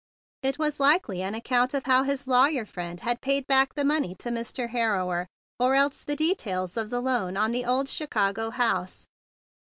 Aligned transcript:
It 0.41 0.57
was 0.57 0.79
likely 0.79 1.21
an 1.21 1.35
ac¬ 1.35 1.43
count 1.43 1.75
of 1.75 1.85
how 1.85 2.01
his 2.01 2.25
lawyer 2.27 2.65
friend 2.65 2.99
had 3.01 3.21
paid 3.21 3.45
back 3.45 3.75
the 3.75 3.85
money 3.85 4.15
to 4.15 4.29
Mr. 4.31 4.69
Harrower, 4.71 5.27
or 5.59 5.75
else 5.75 6.03
the 6.03 6.15
details 6.15 6.75
of 6.75 6.89
the 6.89 7.01
loan 7.01 7.37
on 7.37 7.51
the 7.51 7.65
old 7.65 7.87
Chicago 7.87 8.49
house. 8.49 9.05